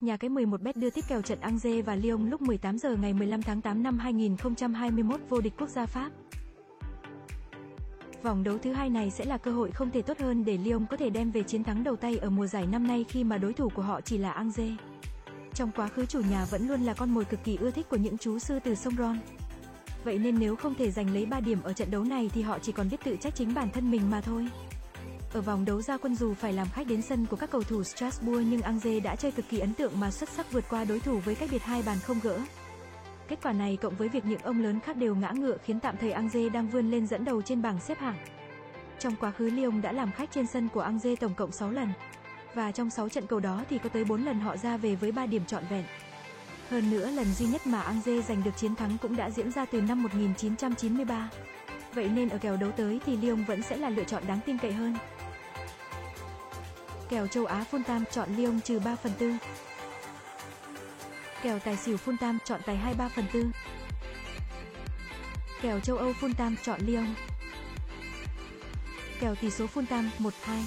Nhà 0.00 0.16
cái 0.16 0.28
11 0.28 0.62
bet 0.62 0.76
đưa 0.76 0.90
tiếp 0.90 1.04
kèo 1.08 1.22
trận 1.22 1.40
Angers 1.40 1.86
và 1.86 1.96
Lyon 1.96 2.30
lúc 2.30 2.42
18 2.42 2.78
giờ 2.78 2.96
ngày 2.96 3.12
15 3.12 3.42
tháng 3.42 3.60
8 3.60 3.82
năm 3.82 3.98
2021 3.98 5.20
vô 5.28 5.40
địch 5.40 5.52
quốc 5.58 5.68
gia 5.68 5.86
Pháp. 5.86 6.10
Vòng 8.22 8.44
đấu 8.44 8.58
thứ 8.58 8.72
hai 8.72 8.90
này 8.90 9.10
sẽ 9.10 9.24
là 9.24 9.38
cơ 9.38 9.50
hội 9.50 9.70
không 9.70 9.90
thể 9.90 10.02
tốt 10.02 10.18
hơn 10.18 10.44
để 10.44 10.58
Lyon 10.58 10.86
có 10.90 10.96
thể 10.96 11.10
đem 11.10 11.30
về 11.30 11.42
chiến 11.42 11.64
thắng 11.64 11.84
đầu 11.84 11.96
tay 11.96 12.18
ở 12.18 12.30
mùa 12.30 12.46
giải 12.46 12.66
năm 12.66 12.86
nay 12.86 13.04
khi 13.08 13.24
mà 13.24 13.38
đối 13.38 13.52
thủ 13.52 13.68
của 13.68 13.82
họ 13.82 14.00
chỉ 14.00 14.18
là 14.18 14.30
Angers. 14.30 14.80
Trong 15.54 15.70
quá 15.76 15.88
khứ 15.88 16.06
chủ 16.06 16.20
nhà 16.30 16.44
vẫn 16.50 16.68
luôn 16.68 16.80
là 16.80 16.94
con 16.94 17.10
mồi 17.10 17.24
cực 17.24 17.44
kỳ 17.44 17.56
ưa 17.56 17.70
thích 17.70 17.86
của 17.88 17.96
những 17.96 18.18
chú 18.18 18.38
sư 18.38 18.58
từ 18.64 18.74
sông 18.74 18.96
Ron. 18.98 19.18
Vậy 20.04 20.18
nên 20.18 20.38
nếu 20.38 20.56
không 20.56 20.74
thể 20.74 20.90
giành 20.90 21.14
lấy 21.14 21.26
3 21.26 21.40
điểm 21.40 21.62
ở 21.62 21.72
trận 21.72 21.90
đấu 21.90 22.04
này 22.04 22.30
thì 22.34 22.42
họ 22.42 22.58
chỉ 22.58 22.72
còn 22.72 22.88
biết 22.90 23.04
tự 23.04 23.16
trách 23.16 23.34
chính 23.34 23.54
bản 23.54 23.68
thân 23.70 23.90
mình 23.90 24.10
mà 24.10 24.20
thôi. 24.20 24.48
Ở 25.34 25.40
vòng 25.40 25.64
đấu 25.64 25.82
ra 25.82 25.96
quân 25.96 26.14
dù 26.14 26.34
phải 26.34 26.52
làm 26.52 26.68
khách 26.68 26.86
đến 26.86 27.02
sân 27.02 27.26
của 27.26 27.36
các 27.36 27.50
cầu 27.50 27.62
thủ 27.62 27.82
Strasbourg 27.82 28.50
nhưng 28.50 28.62
Angers 28.62 29.04
đã 29.04 29.16
chơi 29.16 29.32
cực 29.32 29.44
kỳ 29.48 29.58
ấn 29.58 29.74
tượng 29.74 30.00
mà 30.00 30.10
xuất 30.10 30.28
sắc 30.28 30.52
vượt 30.52 30.64
qua 30.70 30.84
đối 30.84 31.00
thủ 31.00 31.18
với 31.18 31.34
cách 31.34 31.48
biệt 31.52 31.62
hai 31.62 31.82
bàn 31.86 31.98
không 32.02 32.20
gỡ. 32.22 32.40
Kết 33.28 33.38
quả 33.42 33.52
này 33.52 33.76
cộng 33.76 33.96
với 33.96 34.08
việc 34.08 34.24
những 34.24 34.40
ông 34.40 34.62
lớn 34.62 34.80
khác 34.80 34.96
đều 34.96 35.14
ngã 35.14 35.30
ngựa 35.30 35.56
khiến 35.64 35.80
tạm 35.80 35.96
thời 35.96 36.12
Angers 36.12 36.52
đang 36.52 36.68
vươn 36.68 36.90
lên 36.90 37.06
dẫn 37.06 37.24
đầu 37.24 37.42
trên 37.42 37.62
bảng 37.62 37.80
xếp 37.80 37.98
hạng. 37.98 38.16
Trong 38.98 39.16
quá 39.20 39.30
khứ 39.30 39.50
Lyon 39.50 39.82
đã 39.82 39.92
làm 39.92 40.12
khách 40.12 40.30
trên 40.32 40.46
sân 40.46 40.68
của 40.68 40.80
Angers 40.80 41.20
tổng 41.20 41.34
cộng 41.34 41.52
6 41.52 41.70
lần. 41.70 41.88
Và 42.54 42.72
trong 42.72 42.90
6 42.90 43.08
trận 43.08 43.26
cầu 43.26 43.40
đó 43.40 43.64
thì 43.70 43.78
có 43.78 43.88
tới 43.88 44.04
4 44.04 44.24
lần 44.24 44.40
họ 44.40 44.56
ra 44.56 44.76
về 44.76 44.94
với 44.94 45.12
3 45.12 45.26
điểm 45.26 45.42
trọn 45.46 45.62
vẹn. 45.70 45.84
Hơn 46.70 46.90
nữa, 46.90 47.10
lần 47.10 47.26
duy 47.26 47.46
nhất 47.46 47.66
mà 47.66 47.82
Angers 47.82 48.28
giành 48.28 48.44
được 48.44 48.56
chiến 48.56 48.74
thắng 48.74 48.96
cũng 49.02 49.16
đã 49.16 49.30
diễn 49.30 49.52
ra 49.52 49.64
từ 49.64 49.80
năm 49.80 50.02
1993. 50.02 51.30
Vậy 51.94 52.08
nên 52.08 52.28
ở 52.28 52.38
kèo 52.38 52.56
đấu 52.56 52.70
tới 52.70 53.00
thì 53.06 53.16
Lyon 53.16 53.44
vẫn 53.44 53.62
sẽ 53.62 53.76
là 53.76 53.90
lựa 53.90 54.04
chọn 54.04 54.22
đáng 54.26 54.38
tin 54.46 54.58
cậy 54.58 54.72
hơn. 54.72 54.96
Kèo 57.08 57.26
châu 57.26 57.44
Á 57.44 57.64
full 57.70 57.82
tam 57.82 58.04
chọn 58.10 58.36
Lyon 58.36 58.60
trừ 58.60 58.78
3 58.78 58.96
phần 58.96 59.12
4. 59.20 59.38
Kèo 61.42 61.58
tài 61.58 61.76
xỉu 61.76 61.96
full 62.04 62.16
tam 62.20 62.38
chọn 62.44 62.60
tài 62.66 62.76
23 62.76 63.08
phần 63.08 63.24
4. 63.34 63.50
Kèo 65.62 65.80
châu 65.80 65.96
Âu 65.96 66.12
full 66.20 66.34
tam 66.34 66.56
chọn 66.62 66.80
Lyon. 66.86 67.06
Kèo 69.20 69.34
tỷ 69.34 69.50
số 69.50 69.66
full 69.74 69.86
tam 69.86 70.10
1 70.18 70.34
2. 70.42 70.64